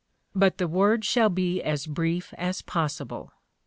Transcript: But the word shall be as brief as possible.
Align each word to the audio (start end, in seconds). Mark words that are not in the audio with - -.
But 0.33 0.57
the 0.57 0.67
word 0.67 1.05
shall 1.05 1.29
be 1.29 1.61
as 1.61 1.85
brief 1.85 2.33
as 2.35 2.63
possible. 2.63 3.33